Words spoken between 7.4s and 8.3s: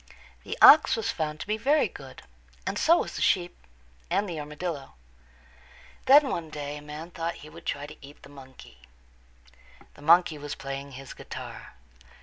he would try to eat the